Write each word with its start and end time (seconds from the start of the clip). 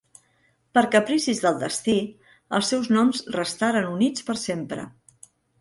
Per 0.77 0.81
capricis 0.95 1.41
del 1.43 1.59
destí, 1.65 1.95
els 2.61 2.71
seus 2.73 2.91
noms 2.97 3.23
restaren 3.39 3.89
units 3.93 4.29
per 4.31 4.41
sempre. 4.49 4.91